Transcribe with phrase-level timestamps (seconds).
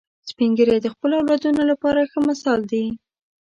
[0.29, 2.85] سپین ږیری د خپلو اولادونو لپاره ښه مثال دي